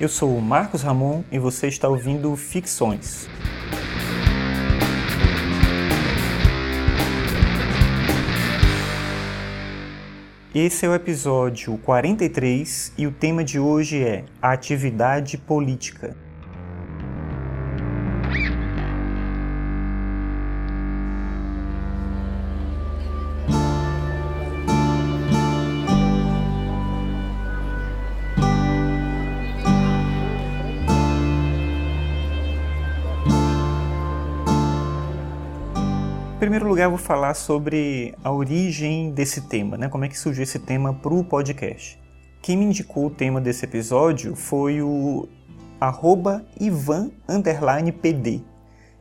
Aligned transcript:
Eu 0.00 0.08
sou 0.08 0.36
o 0.36 0.40
Marcos 0.40 0.82
Ramon 0.82 1.24
e 1.28 1.40
você 1.40 1.66
está 1.66 1.88
ouvindo 1.88 2.36
Ficções. 2.36 3.28
Esse 10.54 10.86
é 10.86 10.88
o 10.88 10.94
episódio 10.94 11.76
43 11.78 12.92
e 12.96 13.08
o 13.08 13.10
tema 13.10 13.42
de 13.42 13.58
hoje 13.58 14.00
é 14.00 14.24
a 14.40 14.52
atividade 14.52 15.36
política. 15.36 16.16
Em 36.38 36.46
primeiro 36.46 36.68
lugar, 36.68 36.84
eu 36.84 36.90
vou 36.90 36.98
falar 37.00 37.34
sobre 37.34 38.14
a 38.22 38.30
origem 38.30 39.10
desse 39.10 39.48
tema, 39.48 39.76
né? 39.76 39.88
como 39.88 40.04
é 40.04 40.08
que 40.08 40.16
surgiu 40.16 40.44
esse 40.44 40.60
tema 40.60 40.94
para 40.94 41.12
o 41.12 41.24
podcast. 41.24 42.00
Quem 42.40 42.56
me 42.56 42.64
indicou 42.64 43.06
o 43.06 43.10
tema 43.10 43.40
desse 43.40 43.64
episódio 43.64 44.36
foi 44.36 44.80
o 44.80 45.28
arroba 45.80 46.46
Ivan 46.60 47.10
PD. 48.00 48.40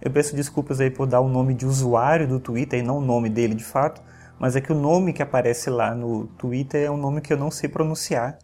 Eu 0.01 0.09
peço 0.09 0.35
desculpas 0.35 0.81
aí 0.81 0.89
por 0.89 1.05
dar 1.05 1.21
o 1.21 1.29
nome 1.29 1.53
de 1.53 1.63
usuário 1.67 2.27
do 2.27 2.39
Twitter 2.39 2.79
e 2.79 2.81
não 2.81 2.97
o 2.97 3.01
nome 3.01 3.29
dele 3.29 3.53
de 3.53 3.63
fato, 3.63 4.01
mas 4.39 4.55
é 4.55 4.59
que 4.59 4.71
o 4.71 4.75
nome 4.75 5.13
que 5.13 5.21
aparece 5.21 5.69
lá 5.69 5.93
no 5.93 6.25
Twitter 6.39 6.87
é 6.87 6.89
um 6.89 6.97
nome 6.97 7.21
que 7.21 7.31
eu 7.31 7.37
não 7.37 7.51
sei 7.51 7.69
pronunciar. 7.69 8.39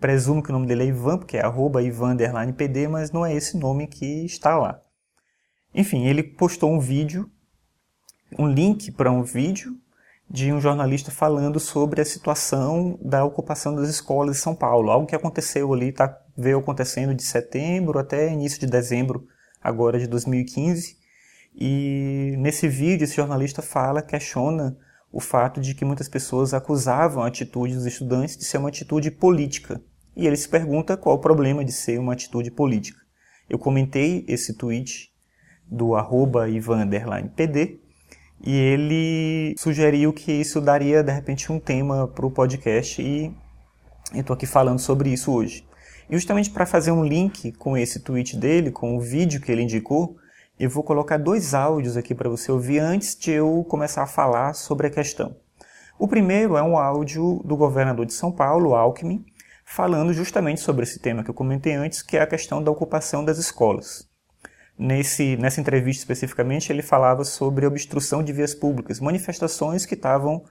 Presumo 0.00 0.42
que 0.42 0.50
o 0.50 0.52
nome 0.52 0.66
dele 0.66 0.82
é 0.82 0.86
Ivan, 0.86 1.16
porque 1.16 1.36
é 1.36 1.44
arroba 1.44 1.80
Ivan 1.80 2.16
PD, 2.56 2.88
mas 2.88 3.12
não 3.12 3.24
é 3.24 3.32
esse 3.32 3.56
nome 3.56 3.86
que 3.86 4.24
está 4.24 4.58
lá. 4.58 4.80
Enfim, 5.72 6.06
ele 6.06 6.24
postou 6.24 6.72
um 6.72 6.80
vídeo 6.80 7.30
um 8.38 8.48
link 8.48 8.90
para 8.90 9.10
um 9.10 9.22
vídeo 9.22 9.76
de 10.28 10.50
um 10.52 10.60
jornalista 10.60 11.10
falando 11.10 11.60
sobre 11.60 12.00
a 12.00 12.04
situação 12.04 12.98
da 13.02 13.22
ocupação 13.24 13.74
das 13.74 13.88
escolas 13.88 14.36
em 14.38 14.40
São 14.40 14.54
Paulo, 14.54 14.90
algo 14.90 15.06
que 15.06 15.14
aconteceu 15.14 15.72
ali, 15.72 15.92
tá, 15.92 16.18
veio 16.36 16.58
acontecendo 16.58 17.14
de 17.14 17.22
setembro 17.22 17.98
até 17.98 18.32
início 18.32 18.58
de 18.58 18.66
dezembro 18.66 19.26
agora 19.62 19.98
de 19.98 20.06
2015. 20.06 20.96
E 21.54 22.34
nesse 22.38 22.66
vídeo 22.66 23.04
esse 23.04 23.16
jornalista 23.16 23.60
fala, 23.60 24.00
questiona 24.00 24.76
o 25.12 25.20
fato 25.20 25.60
de 25.60 25.74
que 25.74 25.84
muitas 25.84 26.08
pessoas 26.08 26.54
acusavam 26.54 27.22
a 27.22 27.26
atitude 27.26 27.74
dos 27.74 27.84
estudantes 27.84 28.36
de 28.36 28.44
ser 28.44 28.56
uma 28.56 28.70
atitude 28.70 29.10
política. 29.10 29.82
E 30.16 30.26
ele 30.26 30.36
se 30.36 30.48
pergunta 30.48 30.96
qual 30.96 31.16
o 31.16 31.20
problema 31.20 31.62
de 31.62 31.72
ser 31.72 31.98
uma 31.98 32.14
atitude 32.14 32.50
política. 32.50 33.00
Eu 33.50 33.58
comentei 33.58 34.24
esse 34.26 34.54
tweet 34.54 35.12
do 35.66 35.94
arroba 35.94 36.48
ivan_pd 36.48 37.81
e 38.42 38.56
ele 38.56 39.54
sugeriu 39.56 40.12
que 40.12 40.32
isso 40.32 40.60
daria 40.60 41.02
de 41.02 41.12
repente 41.12 41.52
um 41.52 41.60
tema 41.60 42.08
para 42.08 42.26
o 42.26 42.30
podcast 42.30 43.00
e 43.00 43.32
eu 44.12 44.20
estou 44.20 44.34
aqui 44.34 44.46
falando 44.46 44.78
sobre 44.78 45.10
isso 45.10 45.32
hoje. 45.32 45.64
E 46.10 46.14
justamente 46.14 46.50
para 46.50 46.66
fazer 46.66 46.90
um 46.90 47.04
link 47.04 47.52
com 47.52 47.76
esse 47.76 48.00
tweet 48.00 48.36
dele, 48.36 48.70
com 48.70 48.96
o 48.96 49.00
vídeo 49.00 49.40
que 49.40 49.50
ele 49.50 49.62
indicou, 49.62 50.16
eu 50.58 50.68
vou 50.68 50.82
colocar 50.82 51.16
dois 51.16 51.54
áudios 51.54 51.96
aqui 51.96 52.14
para 52.14 52.28
você 52.28 52.50
ouvir 52.52 52.80
antes 52.80 53.16
de 53.16 53.30
eu 53.30 53.64
começar 53.68 54.02
a 54.02 54.06
falar 54.06 54.54
sobre 54.54 54.88
a 54.88 54.90
questão. 54.90 55.36
O 55.98 56.08
primeiro 56.08 56.56
é 56.56 56.62
um 56.62 56.76
áudio 56.76 57.40
do 57.44 57.56
governador 57.56 58.04
de 58.04 58.12
São 58.12 58.32
Paulo, 58.32 58.74
Alckmin, 58.74 59.24
falando 59.64 60.12
justamente 60.12 60.60
sobre 60.60 60.82
esse 60.82 60.98
tema 60.98 61.22
que 61.22 61.30
eu 61.30 61.34
comentei 61.34 61.74
antes, 61.74 62.02
que 62.02 62.16
é 62.16 62.20
a 62.20 62.26
questão 62.26 62.62
da 62.62 62.70
ocupação 62.70 63.24
das 63.24 63.38
escolas. 63.38 64.11
Nesse, 64.82 65.36
nessa 65.36 65.60
entrevista 65.60 66.00
especificamente, 66.00 66.72
ele 66.72 66.82
falava 66.82 67.22
sobre 67.24 67.64
obstrução 67.64 68.20
de 68.20 68.32
vias 68.32 68.52
públicas, 68.52 68.98
manifestações 68.98 69.86
que 69.86 69.94
estavam, 69.94 70.42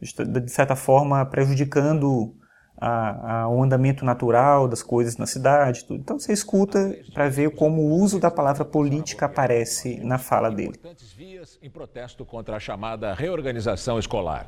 de 0.00 0.52
certa 0.52 0.76
forma, 0.76 1.26
prejudicando 1.26 2.32
a, 2.80 3.40
a, 3.40 3.48
o 3.48 3.60
andamento 3.60 4.04
natural 4.04 4.68
das 4.68 4.84
coisas 4.84 5.16
na 5.16 5.26
cidade. 5.26 5.84
Tudo. 5.84 5.98
Então 5.98 6.16
você 6.16 6.32
escuta 6.32 6.96
para 7.12 7.28
ver 7.28 7.56
como 7.56 7.82
o 7.82 8.00
uso 8.00 8.20
da 8.20 8.30
palavra 8.30 8.64
política 8.64 9.26
aparece 9.26 9.98
na 10.04 10.16
fala 10.16 10.48
dele. 10.48 10.78
vias 11.16 11.58
em 11.60 11.68
protesto 11.68 12.24
contra 12.24 12.54
a 12.54 12.60
chamada 12.60 13.12
reorganização 13.12 13.98
escolar. 13.98 14.46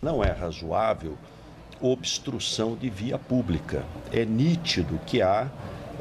Não 0.00 0.24
é 0.24 0.32
razoável 0.32 1.14
obstrução 1.78 2.74
de 2.74 2.88
via 2.88 3.18
pública. 3.18 3.84
É 4.10 4.24
nítido 4.24 4.98
que 5.04 5.20
há 5.20 5.48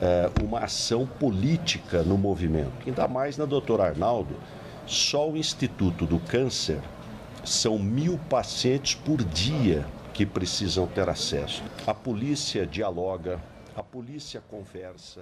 é, 0.01 0.29
uma 0.43 0.59
ação 0.61 1.05
política 1.05 2.01
no 2.01 2.17
movimento. 2.17 2.71
Ainda 2.85 3.07
mais 3.07 3.37
na 3.37 3.45
doutora 3.45 3.83
Arnaldo, 3.83 4.35
só 4.85 5.29
o 5.29 5.37
Instituto 5.37 6.05
do 6.05 6.19
Câncer 6.19 6.79
são 7.45 7.77
mil 7.77 8.17
pacientes 8.29 8.95
por 8.95 9.23
dia 9.23 9.85
que 10.13 10.25
precisam 10.25 10.87
ter 10.87 11.07
acesso. 11.07 11.63
A 11.85 11.93
polícia 11.93 12.65
dialoga, 12.65 13.39
a 13.75 13.83
polícia 13.83 14.41
conversa. 14.49 15.21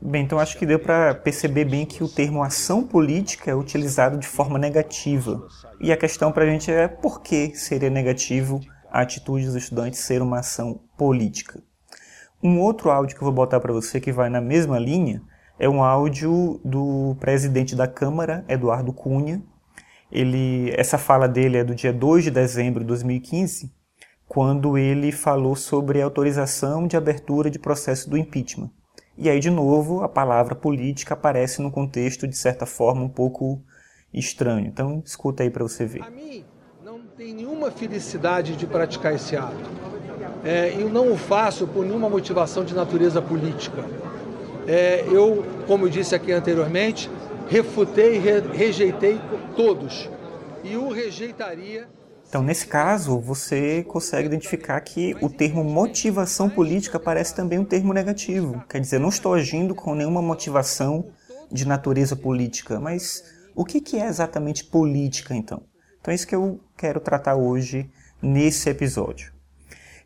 Bem, 0.00 0.24
então 0.24 0.38
acho 0.38 0.56
que 0.56 0.64
deu 0.64 0.78
para 0.78 1.14
perceber 1.14 1.64
bem 1.64 1.84
que 1.84 2.04
o 2.04 2.08
termo 2.08 2.42
ação 2.42 2.82
política 2.86 3.50
é 3.50 3.54
utilizado 3.54 4.18
de 4.18 4.26
forma 4.26 4.58
negativa. 4.58 5.46
E 5.80 5.90
a 5.90 5.96
questão 5.96 6.30
para 6.30 6.44
a 6.44 6.46
gente 6.46 6.70
é 6.70 6.86
por 6.86 7.20
que 7.22 7.54
seria 7.54 7.90
negativo 7.90 8.60
a 8.90 9.00
atitude 9.00 9.46
dos 9.46 9.56
estudantes 9.56 10.00
ser 10.00 10.22
uma 10.22 10.38
ação 10.38 10.80
política. 10.96 11.60
Um 12.42 12.58
outro 12.58 12.90
áudio 12.90 13.14
que 13.14 13.22
eu 13.22 13.26
vou 13.26 13.34
botar 13.34 13.60
para 13.60 13.72
você 13.72 14.00
que 14.00 14.10
vai 14.10 14.30
na 14.30 14.40
mesma 14.40 14.78
linha 14.78 15.22
é 15.58 15.68
um 15.68 15.82
áudio 15.82 16.58
do 16.64 17.14
presidente 17.20 17.76
da 17.76 17.86
Câmara, 17.86 18.46
Eduardo 18.48 18.94
Cunha. 18.94 19.42
Ele, 20.10 20.72
essa 20.74 20.96
fala 20.96 21.28
dele 21.28 21.58
é 21.58 21.64
do 21.64 21.74
dia 21.74 21.92
2 21.92 22.24
de 22.24 22.30
dezembro 22.30 22.80
de 22.80 22.86
2015, 22.86 23.70
quando 24.26 24.78
ele 24.78 25.12
falou 25.12 25.54
sobre 25.54 26.00
a 26.00 26.04
autorização 26.04 26.86
de 26.86 26.96
abertura 26.96 27.50
de 27.50 27.58
processo 27.58 28.08
do 28.08 28.16
impeachment. 28.16 28.70
E 29.18 29.28
aí, 29.28 29.38
de 29.38 29.50
novo, 29.50 30.02
a 30.02 30.08
palavra 30.08 30.54
política 30.54 31.12
aparece 31.12 31.60
num 31.60 31.70
contexto, 31.70 32.26
de 32.26 32.38
certa 32.38 32.64
forma, 32.64 33.02
um 33.02 33.08
pouco 33.08 33.62
estranho. 34.14 34.66
Então, 34.66 35.02
escuta 35.04 35.42
aí 35.42 35.50
para 35.50 35.62
você 35.62 35.84
ver. 35.84 36.02
A 36.02 36.10
mim, 36.10 36.42
não 36.82 37.02
tem 37.02 37.34
nenhuma 37.34 37.70
felicidade 37.70 38.56
de 38.56 38.66
praticar 38.66 39.14
esse 39.14 39.36
ato 39.36 39.89
é, 40.44 40.74
eu 40.78 40.88
não 40.88 41.12
o 41.12 41.16
faço 41.16 41.66
por 41.66 41.84
nenhuma 41.84 42.08
motivação 42.08 42.64
de 42.64 42.74
natureza 42.74 43.20
política. 43.20 43.84
É, 44.66 45.04
eu, 45.10 45.44
como 45.66 45.86
eu 45.86 45.90
disse 45.90 46.14
aqui 46.14 46.32
anteriormente, 46.32 47.10
refutei, 47.48 48.18
re, 48.18 48.40
rejeitei 48.52 49.20
todos. 49.56 50.08
E 50.62 50.76
o 50.76 50.88
rejeitaria. 50.88 51.88
Então, 52.28 52.42
nesse 52.42 52.66
caso, 52.66 53.18
você 53.18 53.82
consegue 53.82 54.28
identificar 54.28 54.80
que 54.82 55.16
o 55.20 55.28
termo 55.28 55.64
motivação 55.64 56.48
política 56.48 57.00
parece 57.00 57.34
também 57.34 57.58
um 57.58 57.64
termo 57.64 57.92
negativo. 57.92 58.62
Quer 58.68 58.80
dizer, 58.80 59.00
não 59.00 59.08
estou 59.08 59.34
agindo 59.34 59.74
com 59.74 59.94
nenhuma 59.94 60.22
motivação 60.22 61.06
de 61.50 61.66
natureza 61.66 62.14
política, 62.14 62.78
mas 62.78 63.24
o 63.54 63.64
que 63.64 63.96
é 63.96 64.06
exatamente 64.06 64.64
política, 64.64 65.34
então? 65.34 65.62
Então, 66.00 66.12
é 66.12 66.14
isso 66.14 66.26
que 66.26 66.36
eu 66.36 66.60
quero 66.76 67.00
tratar 67.00 67.34
hoje 67.34 67.90
nesse 68.22 68.70
episódio. 68.70 69.39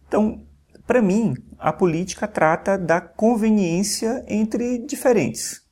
Então, 0.07 0.47
para 0.87 1.01
mim, 1.01 1.35
a 1.59 1.73
política 1.73 2.29
trata 2.29 2.77
da 2.77 3.01
conveniência 3.01 4.25
entre 4.29 4.79
diferentes. 4.79 5.63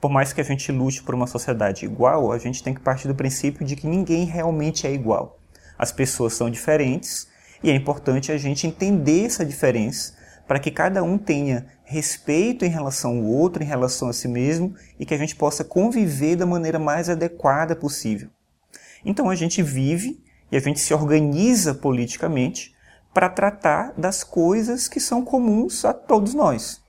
Por 0.00 0.10
mais 0.10 0.32
que 0.32 0.40
a 0.40 0.44
gente 0.44 0.70
lute 0.72 1.02
por 1.02 1.14
uma 1.14 1.26
sociedade 1.26 1.84
igual, 1.84 2.32
a 2.32 2.38
gente 2.38 2.62
tem 2.62 2.74
que 2.74 2.80
partir 2.80 3.08
do 3.08 3.14
princípio 3.14 3.64
de 3.64 3.76
que 3.76 3.86
ninguém 3.86 4.24
realmente 4.24 4.86
é 4.86 4.92
igual. 4.92 5.38
As 5.78 5.92
pessoas 5.92 6.34
são 6.34 6.50
diferentes 6.50 7.28
e 7.62 7.70
é 7.70 7.74
importante 7.74 8.32
a 8.32 8.36
gente 8.36 8.66
entender 8.66 9.24
essa 9.24 9.44
diferença 9.44 10.14
para 10.46 10.58
que 10.58 10.70
cada 10.70 11.02
um 11.02 11.16
tenha 11.16 11.66
respeito 11.84 12.64
em 12.64 12.68
relação 12.68 13.18
ao 13.18 13.24
outro, 13.24 13.62
em 13.62 13.66
relação 13.66 14.08
a 14.08 14.12
si 14.12 14.26
mesmo 14.26 14.74
e 14.98 15.06
que 15.06 15.14
a 15.14 15.18
gente 15.18 15.36
possa 15.36 15.62
conviver 15.62 16.36
da 16.36 16.44
maneira 16.44 16.78
mais 16.78 17.08
adequada 17.08 17.76
possível. 17.76 18.28
Então 19.04 19.30
a 19.30 19.34
gente 19.34 19.62
vive 19.62 20.22
e 20.50 20.56
a 20.56 20.60
gente 20.60 20.80
se 20.80 20.92
organiza 20.92 21.74
politicamente 21.74 22.74
para 23.12 23.28
tratar 23.28 23.92
das 23.96 24.24
coisas 24.24 24.88
que 24.88 25.00
são 25.00 25.24
comuns 25.24 25.84
a 25.84 25.92
todos 25.92 26.34
nós. 26.34 26.80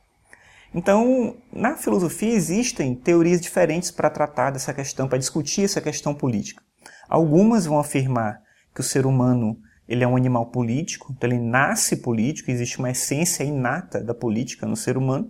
Então, 0.73 1.37
na 1.51 1.75
filosofia 1.75 2.33
existem 2.33 2.95
teorias 2.95 3.39
diferentes 3.39 3.91
para 3.91 4.09
tratar 4.09 4.51
dessa 4.51 4.73
questão, 4.73 5.07
para 5.07 5.19
discutir 5.19 5.63
essa 5.63 5.79
questão 5.79 6.15
política. 6.15 6.63
Algumas 7.07 7.65
vão 7.65 7.77
afirmar 7.77 8.41
que 8.73 8.81
o 8.81 8.83
ser 8.83 9.05
humano 9.05 9.57
ele 9.87 10.03
é 10.03 10.07
um 10.07 10.15
animal 10.15 10.47
político, 10.47 11.13
então 11.15 11.29
ele 11.29 11.39
nasce 11.39 11.97
político, 11.97 12.49
existe 12.49 12.79
uma 12.79 12.89
essência 12.89 13.43
inata 13.43 14.01
da 14.01 14.13
política 14.13 14.65
no 14.65 14.75
ser 14.75 14.97
humano. 14.97 15.29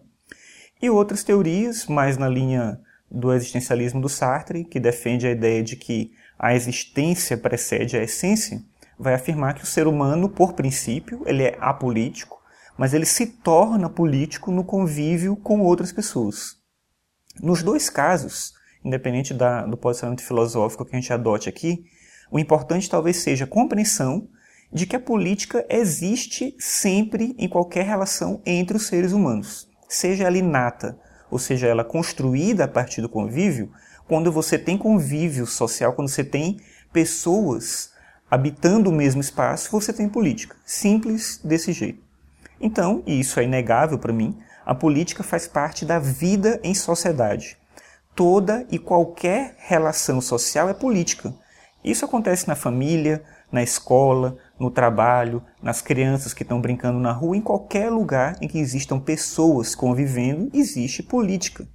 E 0.81 0.89
outras 0.89 1.24
teorias, 1.24 1.88
mais 1.88 2.18
na 2.18 2.30
linha 2.30 2.80
do 3.10 3.34
existencialismo 3.34 4.00
do 4.00 4.07
Sartre, 4.07 4.63
que 4.63 4.80
defende 4.80 5.28
a 5.28 5.31
ideia 5.31 5.63
de 5.63 5.75
que 5.75 6.12
a 6.38 6.54
existência 6.56 7.38
precede 7.38 7.98
a 7.98 8.04
essência, 8.04 8.62
vai 8.98 9.13
afirmar 9.13 9.54
que 9.54 9.63
o 9.63 9.68
ser 9.68 9.88
humano, 9.88 10.30
por 10.30 10.54
princípio, 10.54 11.24
ele 11.25 11.44
é 11.44 11.57
apolítico, 11.60 12.42
mas 12.78 12.94
ele 12.94 13.06
se 13.06 13.25
torna 13.25 13.90
político 13.90 14.51
no 14.51 14.63
convívio 14.63 15.36
com 15.36 15.62
outras 15.62 15.92
pessoas. 15.92 16.57
Nos 17.42 17.63
dois 17.63 17.90
casos, 17.90 18.54
independente 18.84 19.34
da, 19.34 19.66
do 19.66 19.78
posicionamento 19.78 20.24
filosófico 20.24 20.86
que 20.86 20.95
a 20.95 21.00
gente 21.00 21.13
adote 21.13 21.50
aqui, 21.50 21.86
o 22.31 22.40
importante 22.40 22.90
talvez 22.90 23.18
seja 23.18 23.45
a 23.45 23.48
compreensão 23.48 24.28
de 24.72 24.88
que 24.88 24.96
a 24.96 25.00
política 25.00 25.66
existe 25.69 26.56
sempre 26.60 27.36
em 27.38 27.48
qualquer 27.48 27.86
relação 27.86 28.42
entre 28.46 28.75
os 28.75 28.88
seres 28.88 29.12
humanos, 29.12 29.69
seja 29.88 30.24
ela 30.24 30.38
inata, 30.38 30.98
ou 31.30 31.38
seja 31.38 31.68
ela 31.68 31.84
construída 31.84 32.66
a 32.66 32.68
partir 32.68 33.01
do 33.01 33.10
convívio, 33.10 33.72
quando 34.07 34.31
você 34.31 34.57
tem 34.57 34.78
convívio 34.78 35.46
social, 35.46 35.94
quando 35.94 36.10
você 36.10 36.24
tem 36.24 36.60
pessoas 36.92 37.93
habitando 38.34 38.90
o 38.90 38.94
mesmo 38.94 39.22
espaço, 39.22 39.70
você 39.70 39.94
tem 39.94 40.10
política. 40.10 40.56
Simples 40.66 41.40
desse 41.44 41.72
jeito. 41.72 42.02
Então, 42.60 43.04
e 43.06 43.20
isso 43.20 43.40
é 43.40 43.44
inegável 43.44 44.00
para 44.00 44.12
mim, 44.12 44.36
a 44.66 44.74
política 44.74 45.22
faz 45.22 45.48
parte 45.48 45.86
da 45.86 46.00
vida 46.00 46.60
em 46.64 46.74
sociedade. 46.74 47.60
Toda 48.16 48.66
e 48.72 48.80
qualquer 48.80 49.56
relação 49.60 50.20
social 50.20 50.68
é 50.68 50.74
política. 50.74 51.32
Isso 51.84 52.06
acontece 52.06 52.48
na 52.48 52.56
família, 52.56 53.24
na 53.52 53.62
escola, 53.62 54.36
no 54.60 54.72
trabalho, 54.72 55.44
nas 55.62 55.80
crianças 55.80 56.34
que 56.34 56.42
estão 56.42 56.60
brincando 56.60 56.98
na 56.98 57.12
rua, 57.12 57.38
em 57.38 57.42
qualquer 57.42 57.92
lugar 57.92 58.36
em 58.42 58.48
que 58.48 58.58
existam 58.58 59.00
pessoas 59.00 59.76
convivendo, 59.76 60.50
existe 60.56 61.04
política. 61.04 61.68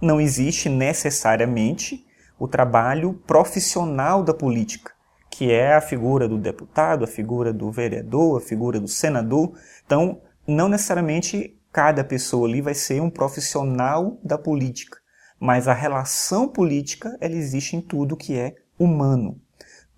Não 0.00 0.20
existe 0.20 0.68
necessariamente 0.68 2.06
o 2.38 2.46
trabalho 2.46 3.14
profissional 3.26 4.22
da 4.22 4.32
política, 4.32 4.94
que 5.36 5.50
é 5.50 5.74
a 5.74 5.80
figura 5.80 6.28
do 6.28 6.38
deputado, 6.38 7.02
a 7.02 7.08
figura 7.08 7.52
do 7.52 7.68
vereador, 7.68 8.38
a 8.38 8.40
figura 8.40 8.78
do 8.78 8.86
senador. 8.86 9.52
Então, 9.84 10.20
não 10.46 10.68
necessariamente 10.68 11.58
cada 11.72 12.04
pessoa 12.04 12.46
ali 12.46 12.60
vai 12.60 12.72
ser 12.72 13.02
um 13.02 13.10
profissional 13.10 14.16
da 14.22 14.38
política, 14.38 14.96
mas 15.40 15.66
a 15.66 15.74
relação 15.74 16.46
política 16.46 17.18
ela 17.20 17.34
existe 17.34 17.74
em 17.74 17.80
tudo 17.80 18.16
que 18.16 18.38
é 18.38 18.54
humano. 18.78 19.40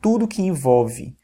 Tudo 0.00 0.26
que 0.26 0.40
envolve 0.40 1.14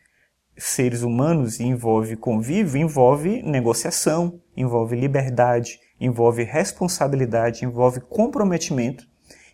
seres 0.59 1.01
humanos 1.01 1.59
e 1.59 1.65
envolve 1.65 2.15
convívio 2.15 2.83
envolve 2.83 3.43
negociação, 3.43 4.43
envolve 4.55 4.95
liberdade, 4.95 5.81
envolve 5.99 6.43
responsabilidade, 6.43 7.65
envolve 7.65 7.99
comprometimento. 7.99 9.09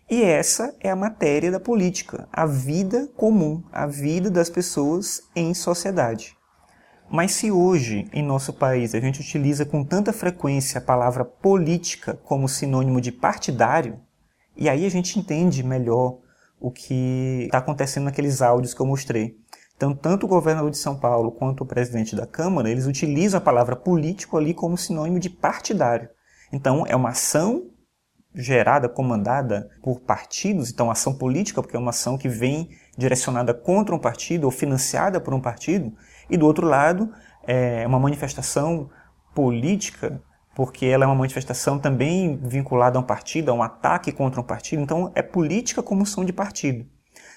E 0.09 0.23
essa 0.23 0.75
é 0.79 0.89
a 0.89 0.95
matéria 0.95 1.51
da 1.51 1.59
política, 1.59 2.27
a 2.33 2.47
vida 2.47 3.07
comum, 3.15 3.61
a 3.71 3.85
vida 3.85 4.31
das 4.31 4.49
pessoas 4.49 5.21
em 5.35 5.53
sociedade. 5.53 6.35
Mas 7.11 7.33
se 7.33 7.51
hoje, 7.51 8.07
em 8.11 8.23
nosso 8.23 8.51
país, 8.51 8.95
a 8.95 8.99
gente 8.99 9.21
utiliza 9.21 9.65
com 9.65 9.83
tanta 9.83 10.11
frequência 10.11 10.79
a 10.79 10.83
palavra 10.83 11.23
política 11.23 12.19
como 12.23 12.49
sinônimo 12.49 12.99
de 12.99 13.11
partidário, 13.11 13.99
e 14.57 14.67
aí 14.67 14.83
a 14.83 14.89
gente 14.89 15.19
entende 15.19 15.61
melhor 15.63 16.17
o 16.59 16.71
que 16.71 17.43
está 17.45 17.59
acontecendo 17.59 18.05
naqueles 18.05 18.41
áudios 18.41 18.73
que 18.73 18.81
eu 18.81 18.87
mostrei. 18.87 19.37
Então, 19.77 19.93
tanto 19.93 20.25
o 20.25 20.29
governador 20.29 20.71
de 20.71 20.77
São 20.77 20.99
Paulo 20.99 21.31
quanto 21.31 21.63
o 21.63 21.67
presidente 21.67 22.15
da 22.15 22.25
Câmara, 22.25 22.69
eles 22.69 22.87
utilizam 22.87 23.37
a 23.37 23.41
palavra 23.41 23.75
político 23.75 24.37
ali 24.37 24.55
como 24.55 24.75
sinônimo 24.75 25.19
de 25.19 25.29
partidário. 25.29 26.09
Então, 26.51 26.83
é 26.87 26.95
uma 26.95 27.09
ação 27.09 27.67
gerada, 28.33 28.87
comandada 28.87 29.69
por 29.81 30.01
partidos, 30.01 30.69
então 30.69 30.91
ação 30.91 31.13
política, 31.13 31.61
porque 31.61 31.75
é 31.75 31.79
uma 31.79 31.89
ação 31.89 32.17
que 32.17 32.29
vem 32.29 32.69
direcionada 32.97 33.53
contra 33.53 33.95
um 33.95 33.99
partido 33.99 34.43
ou 34.45 34.51
financiada 34.51 35.19
por 35.19 35.33
um 35.33 35.41
partido, 35.41 35.93
e 36.29 36.37
do 36.37 36.45
outro 36.45 36.67
lado, 36.67 37.11
é 37.43 37.85
uma 37.87 37.99
manifestação 37.99 38.89
política, 39.33 40.21
porque 40.55 40.85
ela 40.85 41.05
é 41.05 41.07
uma 41.07 41.15
manifestação 41.15 41.79
também 41.79 42.37
vinculada 42.43 42.97
a 42.97 43.01
um 43.01 43.05
partido, 43.05 43.49
a 43.49 43.53
um 43.53 43.63
ataque 43.63 44.11
contra 44.11 44.41
um 44.41 44.43
partido. 44.43 44.81
Então, 44.81 45.11
é 45.15 45.21
política 45.21 45.81
como 45.81 46.05
som 46.05 46.25
de 46.25 46.33
partido. 46.33 46.85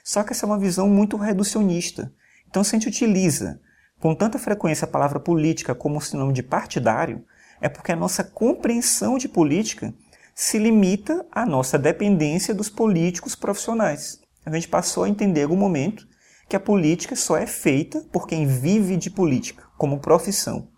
Só 0.02 0.22
que 0.22 0.32
essa 0.32 0.44
é 0.44 0.48
uma 0.48 0.58
visão 0.58 0.88
muito 0.88 1.16
reducionista. 1.16 2.12
Então, 2.48 2.64
se 2.64 2.74
a 2.74 2.78
gente 2.78 2.88
utiliza 2.88 3.60
com 4.00 4.14
tanta 4.14 4.38
frequência 4.38 4.84
a 4.84 4.88
palavra 4.88 5.20
política 5.20 5.74
como 5.74 6.00
sinônimo 6.00 6.32
de 6.32 6.42
partidário, 6.42 7.24
é 7.60 7.68
porque 7.68 7.92
a 7.92 7.96
nossa 7.96 8.24
compreensão 8.24 9.16
de 9.16 9.28
política 9.28 9.94
se 10.34 10.58
limita 10.58 11.26
à 11.30 11.44
nossa 11.44 11.78
dependência 11.78 12.54
dos 12.54 12.68
políticos 12.68 13.34
profissionais. 13.34 14.20
A 14.44 14.50
gente 14.50 14.68
passou 14.68 15.04
a 15.04 15.08
entender 15.08 15.42
algum 15.42 15.56
momento 15.56 16.06
que 16.48 16.56
a 16.56 16.60
política 16.60 17.14
só 17.14 17.36
é 17.36 17.46
feita 17.46 18.00
por 18.12 18.26
quem 18.26 18.46
vive 18.46 18.96
de 18.96 19.10
política, 19.10 19.64
como 19.78 20.00
profissão. 20.00 20.68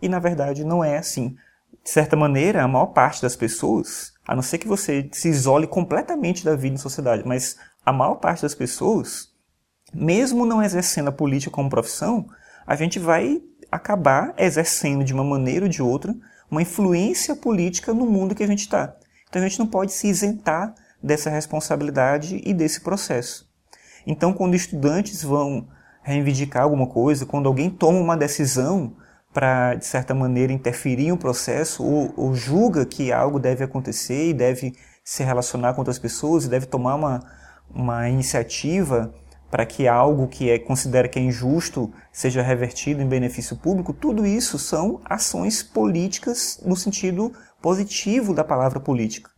E 0.00 0.08
na 0.08 0.18
verdade 0.18 0.64
não 0.64 0.82
é 0.82 0.98
assim. 0.98 1.36
De 1.82 1.90
certa 1.90 2.16
maneira, 2.16 2.62
a 2.62 2.68
maior 2.68 2.86
parte 2.86 3.22
das 3.22 3.36
pessoas, 3.36 4.12
a 4.26 4.34
não 4.34 4.42
ser 4.42 4.58
que 4.58 4.68
você 4.68 5.08
se 5.12 5.28
isole 5.28 5.66
completamente 5.66 6.44
da 6.44 6.54
vida 6.54 6.74
em 6.74 6.78
sociedade, 6.78 7.22
mas 7.26 7.56
a 7.84 7.92
maior 7.92 8.16
parte 8.16 8.42
das 8.42 8.54
pessoas, 8.54 9.28
mesmo 9.92 10.46
não 10.46 10.62
exercendo 10.62 11.08
a 11.08 11.12
política 11.12 11.50
como 11.50 11.70
profissão, 11.70 12.26
a 12.66 12.76
gente 12.76 12.98
vai 12.98 13.42
acabar 13.70 14.34
exercendo 14.36 15.04
de 15.04 15.12
uma 15.12 15.24
maneira 15.24 15.64
ou 15.64 15.68
de 15.70 15.82
outra 15.82 16.14
uma 16.50 16.62
influência 16.62 17.34
política 17.34 17.94
no 17.94 18.04
mundo 18.04 18.34
que 18.34 18.42
a 18.42 18.46
gente 18.46 18.60
está. 18.60 18.94
Então 19.32 19.40
a 19.40 19.48
gente 19.48 19.58
não 19.58 19.66
pode 19.66 19.94
se 19.94 20.08
isentar 20.08 20.74
dessa 21.02 21.30
responsabilidade 21.30 22.42
e 22.44 22.52
desse 22.52 22.82
processo. 22.82 23.50
Então, 24.06 24.30
quando 24.34 24.54
estudantes 24.54 25.22
vão 25.22 25.66
reivindicar 26.02 26.64
alguma 26.64 26.86
coisa, 26.86 27.24
quando 27.24 27.46
alguém 27.46 27.70
toma 27.70 27.98
uma 27.98 28.14
decisão 28.14 28.94
para, 29.32 29.74
de 29.74 29.86
certa 29.86 30.14
maneira, 30.14 30.52
interferir 30.52 31.06
em 31.06 31.12
um 31.12 31.16
processo 31.16 31.82
ou, 31.82 32.12
ou, 32.14 32.34
julga 32.34 32.84
que 32.84 33.10
algo 33.10 33.40
deve 33.40 33.64
acontecer 33.64 34.28
e 34.28 34.34
deve 34.34 34.74
se 35.02 35.24
relacionar 35.24 35.72
com 35.72 35.80
outras 35.80 35.98
pessoas 35.98 36.44
e 36.44 36.50
deve 36.50 36.66
tomar 36.66 36.96
uma, 36.96 37.24
uma 37.70 38.10
iniciativa 38.10 39.14
para 39.52 39.66
que 39.66 39.86
algo 39.86 40.28
que 40.28 40.48
é, 40.48 40.58
considera 40.58 41.06
que 41.06 41.18
é 41.18 41.22
injusto 41.22 41.92
seja 42.10 42.40
revertido 42.40 43.02
em 43.02 43.06
benefício 43.06 43.54
público, 43.54 43.92
tudo 43.92 44.26
isso 44.26 44.58
são 44.58 45.02
ações 45.04 45.62
políticas 45.62 46.58
no 46.64 46.74
sentido 46.74 47.34
positivo 47.60 48.32
da 48.32 48.42
palavra 48.42 48.80
política. 48.80 49.30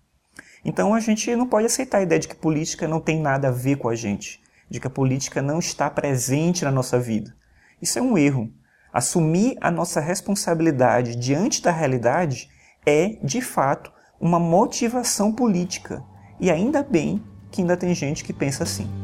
Então 0.64 0.94
a 0.94 1.00
gente 1.00 1.34
não 1.34 1.49
pode 1.49 1.66
aceitar 1.66 1.99
a 1.99 2.02
ideia 2.02 2.20
de 2.20 2.28
que 2.28 2.37
política 2.37 2.87
não 2.87 3.00
tem 3.00 3.20
nada 3.20 3.49
a 3.49 3.50
ver 3.50 3.75
com 3.75 3.88
a 3.88 3.96
gente 3.96 4.40
de 4.70 4.78
que 4.78 4.87
a 4.87 4.90
política 4.90 5.43
não 5.43 5.58
está 5.58 5.90
presente 5.90 6.64
na 6.64 6.70
nossa 6.70 6.96
vida. 6.96 7.34
Isso 7.82 7.99
é 7.99 8.02
um 8.02 8.17
erro. 8.17 8.52
Assumir 8.93 9.56
a 9.60 9.69
nossa 9.69 10.00
responsabilidade 10.00 11.17
diante 11.17 11.60
da 11.60 11.72
realidade 11.72 12.49
é, 12.86 13.19
de 13.20 13.41
fato, 13.41 13.93
uma 14.20 14.38
motivação 14.38 15.32
política. 15.32 16.05
E 16.38 16.53
ainda 16.53 16.84
bem 16.84 17.20
que 17.50 17.62
ainda 17.62 17.77
tem 17.77 17.93
gente 17.96 18.22
que 18.22 18.32
pensa 18.32 18.62
assim. 18.62 19.04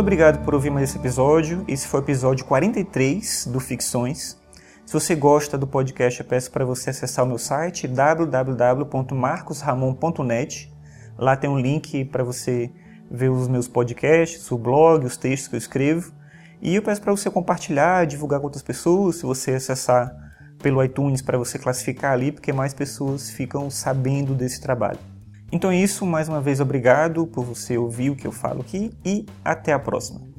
Muito 0.00 0.06
obrigado 0.06 0.42
por 0.42 0.54
ouvir 0.54 0.70
mais 0.70 0.88
esse 0.88 0.98
episódio. 0.98 1.62
Esse 1.68 1.86
foi 1.86 2.00
o 2.00 2.02
episódio 2.02 2.46
43 2.46 3.48
do 3.52 3.60
Ficções. 3.60 4.40
Se 4.86 4.94
você 4.94 5.14
gosta 5.14 5.58
do 5.58 5.66
podcast, 5.66 6.20
eu 6.20 6.26
peço 6.26 6.50
para 6.50 6.64
você 6.64 6.88
acessar 6.88 7.22
o 7.22 7.28
meu 7.28 7.36
site 7.36 7.86
www.marcosramon.net. 7.86 10.72
Lá 11.18 11.36
tem 11.36 11.50
um 11.50 11.58
link 11.58 12.06
para 12.06 12.24
você 12.24 12.70
ver 13.10 13.28
os 13.28 13.46
meus 13.46 13.68
podcasts, 13.68 14.50
o 14.50 14.56
blog, 14.56 15.04
os 15.04 15.18
textos 15.18 15.48
que 15.48 15.56
eu 15.56 15.58
escrevo. 15.58 16.14
E 16.62 16.74
eu 16.74 16.82
peço 16.82 17.02
para 17.02 17.12
você 17.12 17.30
compartilhar, 17.30 18.06
divulgar 18.06 18.40
com 18.40 18.46
outras 18.46 18.62
pessoas, 18.62 19.16
se 19.16 19.24
você 19.24 19.50
acessar 19.50 20.10
pelo 20.62 20.82
iTunes 20.82 21.20
para 21.20 21.36
você 21.36 21.58
classificar 21.58 22.14
ali, 22.14 22.32
porque 22.32 22.54
mais 22.54 22.72
pessoas 22.72 23.28
ficam 23.28 23.68
sabendo 23.68 24.34
desse 24.34 24.62
trabalho. 24.62 25.09
Então 25.52 25.70
é 25.70 25.76
isso, 25.76 26.06
mais 26.06 26.28
uma 26.28 26.40
vez 26.40 26.60
obrigado 26.60 27.26
por 27.26 27.44
você 27.44 27.76
ouvir 27.76 28.10
o 28.10 28.16
que 28.16 28.26
eu 28.26 28.32
falo 28.32 28.60
aqui 28.60 28.92
e 29.04 29.26
até 29.44 29.72
a 29.72 29.78
próxima. 29.78 30.29